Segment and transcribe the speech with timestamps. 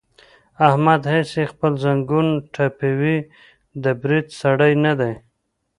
[0.67, 3.17] احمد هسې خپل زنګون ټپوي،
[3.83, 5.13] د برید سړی نه دی.